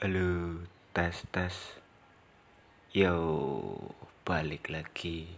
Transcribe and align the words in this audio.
Halo, 0.00 0.64
tes 0.96 1.28
tes. 1.28 1.76
Yo, 2.88 3.20
balik 4.24 4.72
lagi 4.72 5.28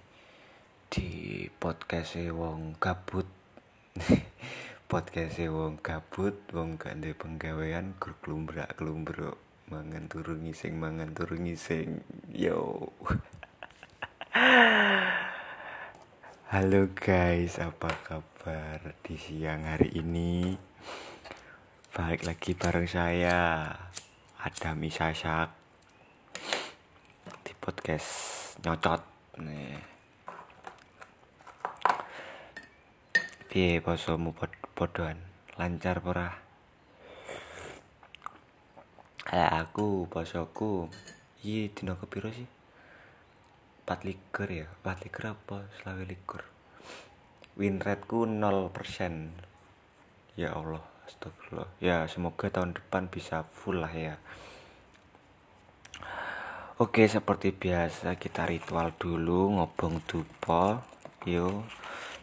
di 0.87 1.11
podcast 1.59 2.15
wong 2.31 2.79
gabut. 2.79 3.27
podcast 4.87 5.43
wong 5.51 5.83
gabut, 5.83 6.39
wong 6.55 6.79
gak 6.79 6.95
ndek 6.95 7.19
penggawean, 7.19 7.99
gur 7.99 8.15
klumbrak 8.23 8.79
klumbruk, 8.79 9.35
mangan 9.67 10.07
turu 10.07 10.39
ngising, 10.39 10.79
mangan 10.79 11.11
turu 11.11 11.43
ngising. 11.43 11.99
Yo. 12.31 12.95
Halo 16.55 16.87
guys, 16.95 17.59
apa 17.59 17.91
kabar 18.07 18.95
di 19.03 19.19
siang 19.19 19.67
hari 19.67 19.91
ini? 19.99 20.55
Balik 21.91 22.31
lagi 22.31 22.55
bareng 22.55 22.87
saya 22.87 23.75
Adam 24.43 24.83
Isasak 24.83 25.55
Di 27.47 27.55
podcast 27.63 28.11
nyocot. 28.67 28.99
Nih. 29.39 29.79
Piye 33.47 33.79
posomu 33.79 34.35
pod 34.35 34.51
podoan? 34.75 35.15
Lancar 35.55 36.03
pora 36.03 36.35
Kayak 39.23 39.63
aku 39.63 40.11
posoku. 40.11 40.91
Iya 41.47 41.71
dino 41.71 41.95
kepiro 42.03 42.35
sih? 42.35 42.51
4 43.87 44.11
likur 44.11 44.51
ya? 44.51 44.67
4 44.83 45.07
likur 45.07 45.31
apa 45.31 45.71
selawe 45.79 46.03
likur? 46.03 46.43
Win 47.55 47.79
rateku 47.79 48.27
0% 48.27 48.75
Ya 50.35 50.51
Allah 50.51 50.92
Astagfirullah. 51.13 51.69
Ya, 51.85 52.09
semoga 52.09 52.49
tahun 52.49 52.73
depan 52.73 53.13
bisa 53.13 53.45
full 53.45 53.85
lah 53.85 53.93
ya. 53.93 54.17
Oke, 56.81 57.05
seperti 57.05 57.53
biasa 57.53 58.17
kita 58.17 58.49
ritual 58.49 58.97
dulu 58.97 59.61
ngobong 59.61 60.01
dupo. 60.09 60.81
Yo, 61.29 61.69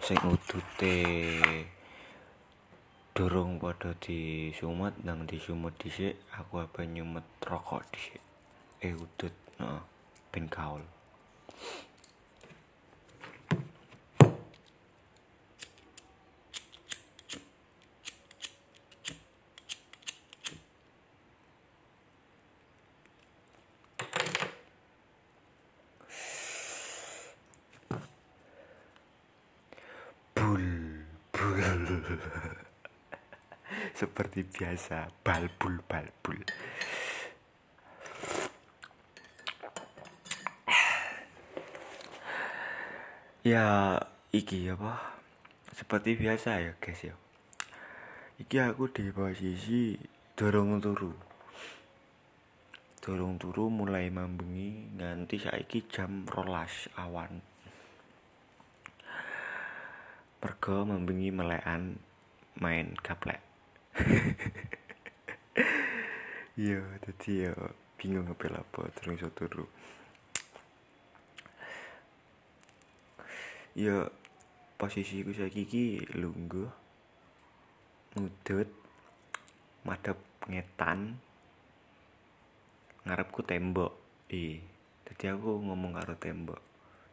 sing 0.02 0.18
udute 0.26 1.06
dorong 3.14 3.62
pada 3.62 3.94
di 4.00 4.50
sumet 4.56 4.96
nang 5.06 5.28
di 5.28 5.38
sumet 5.38 5.76
dhisik 5.76 6.24
aku 6.34 6.64
apa 6.66 6.84
nyumet 6.84 7.24
rokok 7.46 7.86
dhisik. 7.94 8.24
Eh 8.82 8.98
udut, 8.98 9.36
heeh. 9.62 9.82
ben 10.34 10.50
kaul. 10.50 10.82
seperti 34.00 34.46
biasa 34.46 35.10
balbul 35.22 35.82
balbul. 35.86 36.40
Ya 43.46 43.96
iki 44.36 44.68
apa? 44.68 45.16
Seperti 45.72 46.20
biasa 46.20 46.60
ya 46.60 46.74
guys 46.78 47.02
ya. 47.08 47.16
Iki 48.40 48.56
aku 48.60 48.92
di 48.92 49.10
posisi 49.16 49.96
dorong 50.36 50.80
turu. 50.84 51.12
Dorong 53.00 53.40
turu 53.40 53.72
mulai 53.72 54.12
mambengi 54.12 54.92
nganti 55.00 55.40
saiki 55.40 55.88
jam 55.88 56.28
rolas 56.28 56.92
awan. 57.00 57.40
Mergo 60.40 60.88
membengi 60.88 61.36
melekan 61.36 62.00
main 62.60 62.96
gaplek. 63.00 63.42
Iya, 66.60 66.84
dadi 67.00 67.48
yo 67.48 67.56
bingung 67.96 68.28
ngepel 68.28 68.52
apa 68.52 68.92
terus 68.92 69.16
iso 69.16 69.32
turu. 69.32 69.64
Ya 73.80 74.12
posisiku 74.76 75.32
saiki 75.32 75.64
iki 75.64 75.86
lungguh. 76.20 76.68
Ngudut 78.20 78.68
madhep 79.88 80.20
ngetan 80.52 81.16
ngarepku 83.08 83.40
tembok. 83.40 83.96
Ih, 84.28 84.60
dadi 85.08 85.32
aku 85.32 85.64
ngomong 85.64 85.96
karo 85.96 86.20
tembok. 86.20 86.60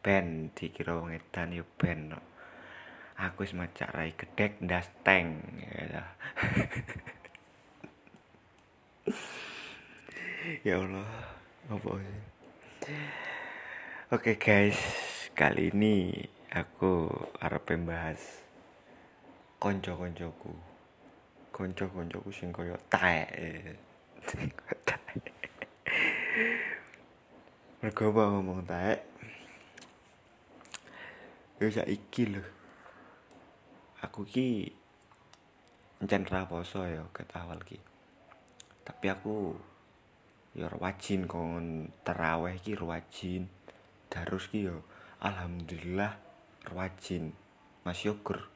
Ben 0.03 0.51
dikira 0.59 0.99
wong 0.99 1.15
edan 1.15 1.55
ya 1.55 1.63
ben. 1.79 2.11
No. 2.11 2.19
Aku 3.17 3.49
wis 3.49 3.57
macak 3.57 3.89
rai 3.97 4.13
gedek 4.13 4.61
ndas 4.61 4.93
teng 5.01 5.41
ya, 5.65 6.05
ya 10.69 10.77
Allah 10.85 11.09
apa 11.73 11.89
Oke 14.15 14.39
guys, 14.39 14.79
kali 15.35 15.75
ini 15.75 16.15
aku 16.55 17.11
arep 17.43 17.75
membahas 17.75 18.47
konco-koncoku. 19.59 20.55
Konco-koncoku 21.51 22.31
sing 22.31 22.55
koyo 22.55 22.79
taek. 22.87 23.27
Mergo 27.83 28.15
apa 28.15 28.23
ngomong 28.31 28.63
taek? 28.63 29.03
Ya 31.59 31.67
saiki 31.67 32.31
lho. 32.31 32.56
Aku 34.05 34.29
ki 34.29 34.69
encen 36.03 36.29
ra 36.29 36.45
poso 36.45 36.85
ya 36.85 37.05
ket 37.13 37.33
awal 37.33 37.61
ki. 37.65 37.81
Tapi 38.85 39.07
aku 39.09 39.57
ya 40.57 40.69
wajin 40.77 41.25
kon 41.25 41.89
terawih 42.05 42.61
ki 42.61 42.77
wajin. 42.81 43.49
Darus 44.13 44.49
ki 44.53 44.69
ya 44.69 44.77
alhamdulillah 45.25 46.13
wajin. 46.77 47.33
Mas 47.85 48.03
syukur 48.03 48.49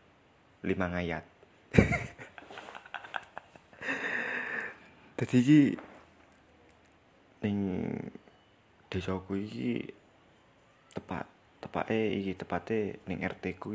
lima 0.60 0.92
ayat. 0.92 1.24
Dadi 5.16 5.36
iki 5.40 5.60
ning 7.40 7.56
desaku 8.92 9.40
iki 9.40 9.88
tepat 10.92 11.24
tepake 11.60 12.00
iki 12.20 12.32
tepate 12.36 13.00
ning 13.08 13.24
RT 13.24 13.60
ku 13.60 13.72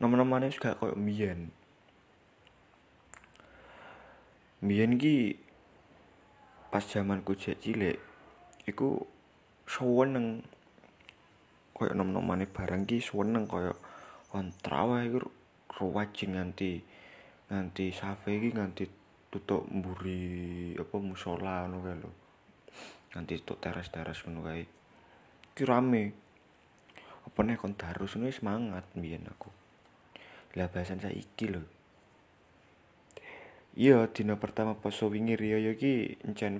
nama-namanya 0.00 0.48
juga 0.48 0.72
kayak 0.80 0.96
mbiyen. 0.96 1.52
Mbiyen 4.64 4.96
ki 4.96 5.36
pas 6.72 6.80
zamanku 6.80 7.36
jek 7.36 7.60
cilik 7.60 8.00
iku 8.64 9.04
seneng 9.68 10.40
koyo 11.76 11.92
nom-nomane 11.92 12.48
barang 12.48 12.88
ki 12.88 13.04
seneng 13.04 13.44
koyo 13.44 13.76
kontrawa 14.32 15.04
iku 15.04 15.20
wajin 15.92 16.36
nganti 16.36 16.80
nganti 17.52 17.84
safe 17.92 18.40
iki 18.40 18.56
nganti 18.56 18.84
tutuk 19.28 19.68
mburi 19.68 20.72
apa 20.80 20.96
musola 20.96 21.68
ngono 21.68 21.84
kae 21.84 21.96
lho. 22.00 22.10
Nganti 23.12 23.32
tutuk 23.44 23.60
teras-teras 23.60 24.24
ngono 24.24 24.48
kae. 24.48 24.64
Ki 25.52 25.62
rame. 25.68 26.04
Apa 27.20 27.44
nek 27.44 27.60
kon 27.60 27.76
darus 27.76 28.16
semangat 28.16 28.88
mbiyen 28.96 29.28
aku 29.28 29.59
lah 30.58 30.66
bahasan 30.72 30.98
saiki 30.98 31.46
lho 31.52 31.62
iya 33.78 34.10
dina 34.10 34.34
pertama 34.34 34.74
poso 34.74 35.06
wingi 35.06 35.38
riyo 35.38 35.74
ki 35.78 36.22
encen 36.26 36.58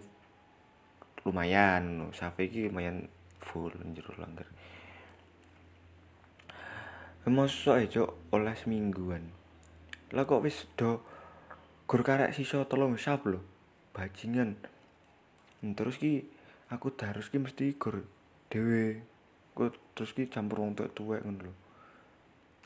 lumayan 1.26 2.10
safe 2.14 2.46
ki 2.46 2.70
lumayan 2.70 3.10
full 3.40 3.72
njero 3.86 4.14
langgar 4.20 4.46
Mosok 7.28 7.76
e 7.78 7.86
cok 7.86 8.32
oleh 8.32 8.56
semingguan. 8.56 9.28
Lah 10.16 10.24
kok 10.24 10.40
wis 10.40 10.64
do 10.72 11.04
gur 11.84 12.00
karek 12.00 12.32
sisa 12.32 12.64
tolong 12.64 12.96
sap 12.96 13.28
lho. 13.28 13.44
Bajingan. 13.92 14.56
Terus 15.76 16.00
ki 16.00 16.24
aku 16.72 16.96
darus 16.96 17.28
ki 17.28 17.44
mesti 17.44 17.76
gur 17.76 18.08
dhewe. 18.48 19.04
Terus 19.92 20.16
ki 20.16 20.32
campur 20.32 20.64
wong 20.64 20.72
tuwek 20.72 21.20
ngono 21.20 21.52
lho. 21.52 21.54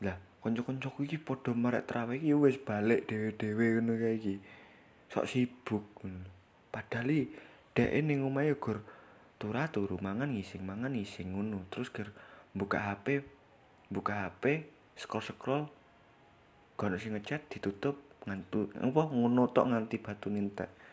Lah, 0.07 0.15
kanca-kancaku 0.45 1.09
iki 1.09 1.17
padha 1.17 1.57
marek 1.57 1.89
traweh 1.89 2.21
iki 2.21 2.37
wis 2.37 2.61
balik 2.61 3.09
dhewe-dhewe 3.09 3.81
ngono 3.81 3.97
kae 3.97 4.13
iki. 4.21 4.35
Sok 5.09 5.25
sibuk 5.25 5.83
ngono. 6.05 6.29
Padahal 6.69 7.09
dhek 7.73 7.89
ning 8.05 8.21
omahe 8.21 8.53
gur 8.61 8.85
turu 9.41 9.97
mangan 9.97 10.29
ngising 10.37 10.61
mangan 10.61 10.93
ngising 10.93 11.33
ngono. 11.33 11.65
Terus 11.73 11.89
ger 11.89 12.13
buka 12.53 12.77
HP, 12.85 13.25
buka 13.89 14.29
HP, 14.29 14.69
scroll-scroll 14.93 15.65
gono 16.77 16.95
sing 17.01 17.17
ngechat 17.17 17.49
ditutup 17.49 17.97
ngantu 18.29 18.69
apa 18.77 19.01
ngono 19.09 19.49
tok 19.49 19.73
nganti 19.73 19.97
batu 19.97 20.29
nintek. 20.29 20.85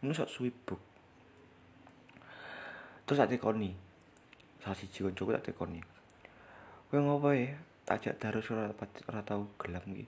ngono 0.00 0.12
sok 0.12 0.28
sibuk 0.28 0.80
terus 3.08 3.18
tak 3.18 3.32
tekoni 3.32 3.72
salah 4.60 4.76
siji 4.76 5.02
koncoku 5.02 5.32
tak 5.32 5.50
tekoni 5.50 5.80
kowe 6.90 7.00
ngopo 7.00 7.32
ya 7.32 7.56
tak 7.86 8.18
darus 8.18 8.50
ora 8.50 8.74
ora 9.06 9.20
tau 9.22 9.46
gelam 9.62 9.86
iki. 9.94 10.06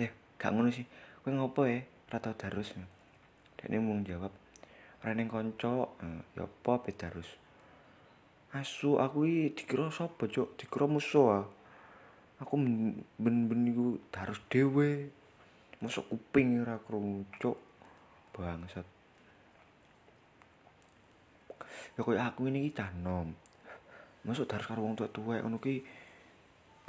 Eh 0.00 0.10
gak 0.40 0.56
ngono 0.56 0.72
sih. 0.72 0.88
Kowe 1.20 1.28
ngopo 1.36 1.68
ya 1.68 1.84
ora 2.08 2.18
tau 2.18 2.32
darus. 2.32 2.72
Dekne 3.60 3.76
mung 3.76 4.00
jawab 4.08 4.32
ora 5.04 5.12
ning 5.12 5.28
kanca. 5.28 5.92
Eh, 6.00 6.20
ya 6.32 6.48
apa 6.48 6.72
be 6.80 6.96
darus? 6.96 7.28
Asu 8.56 8.96
aku 8.96 9.28
iki 9.28 9.62
dikira 9.62 9.92
sapa 9.92 10.24
cuk? 10.26 10.56
Dikira 10.56 10.88
musuh 10.88 11.44
ah. 11.44 11.46
aku 12.40 12.56
ben-ben 13.20 13.68
iku 13.68 14.00
darus 14.08 14.40
dhewe. 14.48 15.12
Masuk 15.84 16.08
kuping 16.08 16.64
ora 16.64 16.80
krungu 16.80 17.28
cuk. 17.36 17.60
Bangsat. 18.32 18.88
Ya 21.94 22.00
koyo 22.00 22.16
aku 22.16 22.48
ini 22.48 22.72
iki 22.72 22.80
nom. 23.04 23.36
Masuk 24.24 24.48
darus 24.48 24.64
karo 24.64 24.80
wong 24.80 24.96
tuwa-tuwa 24.96 25.36
ngono 25.44 25.60
ki 25.60 25.99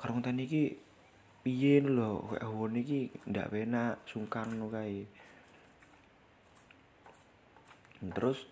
karo 0.02 0.18
wong 0.18 0.26
tani 0.26 0.50
iki 0.50 0.74
piye 1.46 1.86
lho 1.86 2.26
koyo 2.26 2.42
awon 2.42 2.74
iki 2.82 3.14
ndak 3.30 3.54
enak 3.54 4.02
sungkan 4.10 4.50
ngono 4.58 4.74
kae 4.74 5.06
terus 8.02 8.50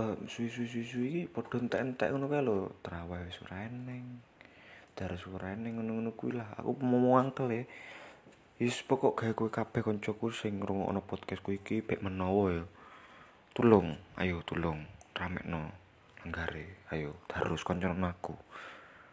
eh 0.00 0.16
suwi-suwi 0.24 1.06
iki 1.12 1.22
padha 1.28 1.60
entek-entek 1.60 2.08
ngono 2.08 2.26
kae 2.32 2.40
lho 2.40 2.72
traweh 2.80 3.20
wis 3.28 3.36
ora 3.44 3.68
eneng 3.68 4.16
ngono-ngono 5.00 6.12
lah 6.36 6.48
aku 6.60 6.72
mau 6.84 7.16
angkel 7.20 7.48
ya 7.52 7.64
Wis 8.60 8.84
pokok 8.84 9.16
gawe 9.16 9.32
kowe 9.32 9.48
kabeh 9.48 9.80
kancaku 9.80 10.28
sing 10.36 10.60
ngrungokno 10.60 11.00
podcastku 11.00 11.56
iki 11.56 11.80
bek 11.80 12.04
menawa 12.04 12.52
ya. 12.52 12.64
Tulung, 13.56 13.96
ayo 14.20 14.44
tulung 14.44 14.84
ramekno 15.16 15.72
langgare. 16.20 16.84
Ayo 16.92 17.16
terus 17.24 17.64
kancanan 17.64 18.04
aku. 18.04 18.36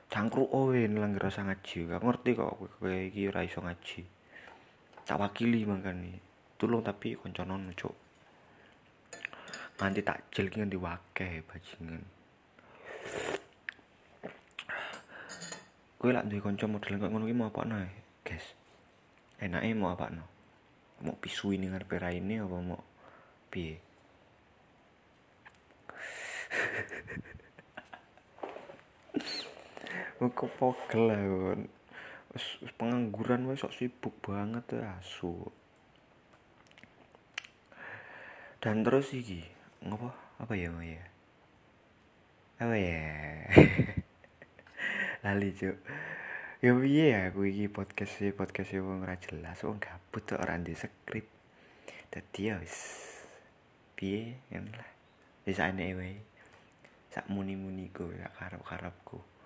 Cangkruk 0.08 0.50
owe 0.52 0.80
langgar 0.88 1.28
rasa 1.28 1.44
ngaji. 1.44 1.92
Gak 1.92 2.04
ngerti 2.04 2.30
kok 2.36 2.56
kowe 2.80 2.96
iki 3.12 3.28
ora 3.28 3.44
iso 3.44 3.60
ngaji. 3.60 4.02
Tak 5.04 5.20
wakili 5.20 5.68
mangkane. 5.68 6.24
Tulung 6.56 6.82
tapi 6.82 7.20
kancanan 7.20 7.72
cuk. 7.76 7.96
Nganti 9.78 10.02
tak 10.02 10.32
jel 10.34 10.50
ki 10.50 10.64
nganti 10.64 10.78
wakeh 10.80 11.44
bajingan. 11.46 12.02
Kowe 15.98 16.12
lak 16.14 16.26
duwe 16.30 16.40
kanca 16.42 16.66
model 16.66 16.98
kok 16.98 17.10
ngono 17.10 17.26
ki 17.26 17.36
mau 17.36 17.50
apa 17.50 17.62
nae, 17.66 17.90
guys? 18.22 18.58
enaknya 19.38 19.74
mau 19.78 19.94
apa 19.94 20.10
no 20.10 20.26
mau 21.06 21.14
pisu 21.14 21.54
ini 21.54 21.70
ngarep 21.70 21.94
ini 22.18 22.42
apa 22.42 22.58
mau 22.58 22.82
piye 23.54 23.78
mau 30.18 30.34
kepogel 30.34 31.02
lah 31.10 31.20
kan 31.22 31.62
pengangguran 32.78 33.50
wes 33.50 33.62
sok 33.62 33.74
sibuk 33.74 34.14
banget 34.22 34.78
ya 34.78 34.98
asu 34.98 35.50
dan 38.58 38.82
terus 38.82 39.14
iki 39.14 39.46
ngapa 39.86 40.28
apa 40.38 40.54
ya 40.54 40.70
mau 40.74 40.86
ya? 40.86 41.02
Apa 42.62 42.76
ya? 42.78 43.06
Lali 45.26 45.50
cuk. 45.54 45.78
Ya 46.62 46.74
piye 46.74 47.06
ya 47.14 47.20
aku 47.30 47.46
iki 47.46 47.70
podcast 47.70 48.22
e 48.22 48.34
podcast 48.34 48.74
e 48.74 48.82
wong 48.82 49.06
ora 49.06 49.18
jelas 49.22 49.62
wong 49.62 49.78
gabut 49.78 50.26
tok 50.26 50.42
ora 50.42 50.58
ndek 50.58 50.78
skrip. 50.78 51.26
Dadi 52.10 52.50
ya 52.50 52.58
wis 52.58 52.78
piye 53.94 54.42
kan 54.50 54.70
lah. 54.74 54.90
Wis 55.46 55.62
ane 55.62 55.94
wae. 55.94 56.18
Sak 57.14 57.30
muni-muni 57.30 57.94
ku 57.94 58.10
ya 58.14 58.30
karep-karepku 58.42 59.37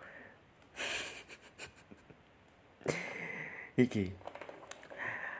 iki. 3.80 4.12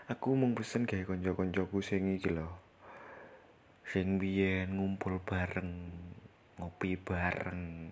Aku 0.08 0.36
mung 0.36 0.56
pesen 0.56 0.88
gawe 0.88 1.04
kanca-kancaku 1.08 1.80
sing 1.84 2.16
iki 2.16 2.32
lho. 2.32 2.48
Sing 3.88 4.20
biyen 4.20 4.76
ngumpul 4.76 5.20
bareng 5.24 5.92
ngopi 6.60 6.96
bareng. 6.96 7.92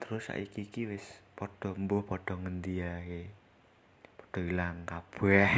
Terus 0.00 0.32
saiki 0.32 0.68
iki 0.68 0.88
wis 0.88 1.20
padha 1.36 1.76
mbuh 1.76 2.04
padha 2.04 2.36
ngendi 2.36 2.80
ae? 2.80 3.28
Padha 4.16 4.40
ilang 4.40 4.88
kabeh. 4.88 5.52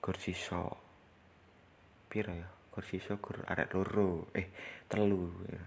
Gur 0.00 0.16
sisa. 0.16 0.64
Pira 2.08 2.32
ya? 2.32 2.48
Gur 2.72 2.84
sisa 2.84 3.20
gur 3.20 3.44
arek 3.44 3.76
loro. 3.76 4.32
Eh 4.32 4.48
telu 4.88 5.28
ya. 5.48 5.64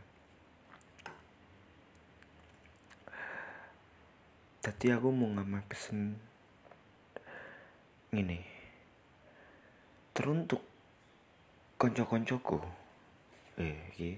Tadi 4.62 4.94
aku 4.94 5.10
mau 5.10 5.30
ngambil 5.34 5.66
pesen 5.66 6.31
ini 8.12 8.40
teruntuk 10.12 10.60
konco-koncoku 11.80 12.60
eh 13.58 13.88
iki 13.96 14.12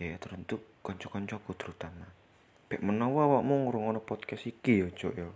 ya 0.00 0.16
teruntuk 0.16 0.80
konco-koncoku 0.80 1.52
terutama 1.56 2.16
Bek 2.66 2.82
menawa 2.82 3.30
awakmu 3.30 3.70
ngrungokno 3.70 4.02
podcast 4.02 4.50
iki 4.50 4.82
ya, 4.82 4.90
Cuk 4.90 5.14
ya. 5.14 5.30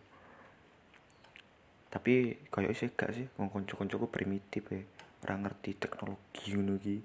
Tapi 1.87 2.43
koyo 2.51 2.75
isih 2.75 2.91
gak 2.91 3.15
sih 3.15 3.31
wong 3.39 3.55
kanca-kancaku 3.55 4.11
primitif 4.11 4.67
ya. 4.67 4.83
Ora 5.23 5.39
ngerti 5.39 5.79
teknologi 5.79 6.59
ngono 6.59 6.75
iki. 6.75 6.99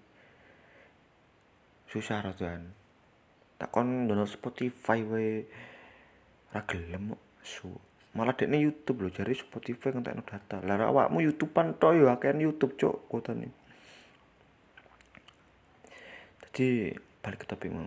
Susah 1.86 2.26
rasane. 2.26 2.74
Tak 3.62 3.70
kon 3.70 4.10
download 4.10 4.26
Spotify 4.26 5.06
wae. 5.06 5.46
Ora 6.50 6.66
gelem. 6.66 7.14
Su. 7.46 7.70
Malah 8.16 8.34
dekne 8.34 8.58
YouTube 8.64 9.04
lho, 9.04 9.10
jari 9.12 9.36
Spotify 9.36 9.92
ngentekno 9.92 10.24
data. 10.24 10.64
Lah 10.64 10.88
awakmu 10.88 11.20
YouTubean 11.20 11.76
to 11.76 11.92
ya 11.92 12.16
akeh 12.16 12.32
YouTube, 12.32 12.80
Cuk, 12.80 13.12
kotane. 13.12 13.52
Jadi 16.40 16.96
balik 17.20 17.44
ke 17.44 17.48
topik 17.52 17.68
mau 17.76 17.84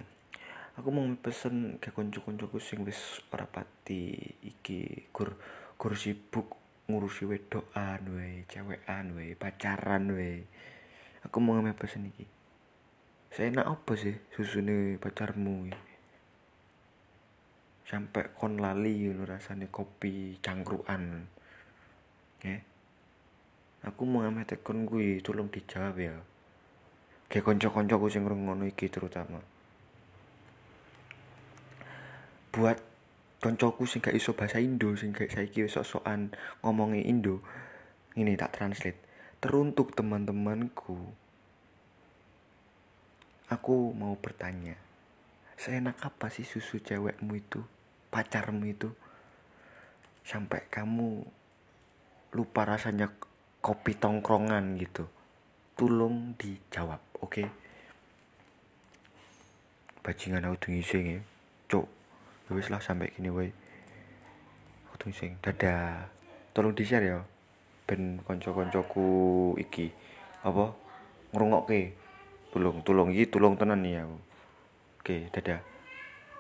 aku 0.79 0.95
mau 0.95 1.03
pesen 1.19 1.83
ke 1.83 1.91
konco-koncoku 1.91 2.63
sing 2.63 2.87
wis 2.87 3.19
ora 3.35 3.51
pati 3.51 4.15
iki 4.47 5.11
gur 5.11 5.35
gur 5.75 5.93
sibuk 5.99 6.55
ngurusi 6.87 7.29
wedokan 7.29 8.01
wae, 8.17 8.47
cewekan 8.49 9.13
wae, 9.13 9.35
pacaran 9.35 10.09
wae. 10.15 10.47
Aku 11.27 11.43
mau 11.43 11.59
pesen 11.75 12.09
iki. 12.09 12.25
Seenak 13.29 13.67
apa 13.69 13.93
sih 13.99 14.17
susune 14.33 14.97
pacarmu 14.97 15.69
iki? 15.69 15.88
Sampai 17.89 18.37
kon 18.37 18.61
lali 18.61 19.09
ngono 19.09 19.25
rasane 19.25 19.73
kopi 19.73 20.37
cangkruan. 20.45 21.25
Eh. 22.45 22.61
Aku 23.89 24.05
mau 24.05 24.21
ngambil 24.21 24.45
tekon 24.45 24.85
kuwi, 24.85 25.25
tolong 25.25 25.49
dijawab 25.49 25.97
ya. 25.97 26.13
Kayak 27.33 27.49
konco-koncoku 27.49 28.13
sing 28.13 28.29
ngono 28.29 28.69
iki 28.69 28.93
terutama. 28.93 29.41
buat 32.59 32.81
koncoku 33.39 33.87
sing 33.87 34.03
gak 34.03 34.19
iso 34.19 34.35
bahasa 34.35 34.59
Indo 34.59 34.97
sing 34.99 35.15
gak 35.15 35.31
saiki 35.31 35.63
wis 35.63 35.79
sok-sokan 35.79 36.35
ngomongi 36.59 37.07
Indo 37.07 37.39
ini 38.19 38.35
tak 38.35 38.59
translate 38.59 38.99
teruntuk 39.39 39.95
teman-temanku 39.95 40.99
aku 43.47 43.95
mau 43.95 44.19
bertanya 44.19 44.75
seenak 45.55 46.03
apa 46.03 46.35
sih 46.35 46.43
susu 46.43 46.83
cewekmu 46.83 47.39
itu 47.39 47.63
pacarmu 48.09 48.65
itu 48.69 48.93
sampai 50.25 50.65
kamu 50.69 51.25
lupa 52.37 52.69
rasanya 52.69 53.09
kopi 53.65 53.97
tongkrongan 53.97 54.77
gitu. 54.77 55.09
Tolong 55.79 56.35
dijawab 56.37 57.01
oke. 57.23 57.29
Okay? 57.29 57.49
bajingan 60.09 60.49
aku 60.49 60.57
dengising 60.65 61.05
ya. 61.05 61.21
Cok 61.69 61.87
ya 62.49 62.73
lah 62.73 62.81
sampai 62.81 63.13
gini 63.13 63.29
wae. 63.29 63.53
Aku 64.97 65.13
sing 65.13 65.37
dadah 65.45 66.09
tolong 66.57 66.73
di 66.73 66.89
share 66.89 67.05
ya 67.05 67.21
ben 67.85 68.25
konco-koncoku 68.25 69.53
iki. 69.61 69.93
Apa? 70.49 70.73
Ngrungokke 71.37 71.93
tulung 72.49 72.81
tulung 72.81 73.13
iki 73.13 73.29
tulung 73.29 73.61
tenan 73.61 73.85
nih 73.85 74.01
aku. 74.01 74.17
Oke 75.05 75.17
dadah 75.29 75.61